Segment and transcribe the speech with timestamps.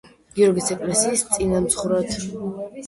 [0.37, 2.21] გიორგის ეკლესიის წინამძღვრად.